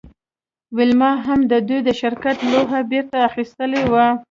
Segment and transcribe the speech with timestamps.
[0.77, 4.05] ویلما هم د دوی د شرکت لوحه بیرته اخیستې وه